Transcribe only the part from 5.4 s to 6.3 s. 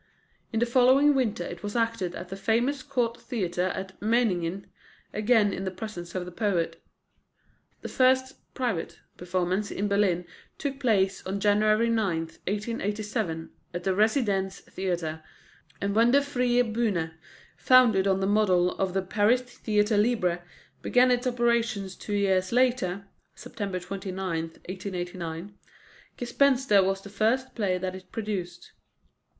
in the presence of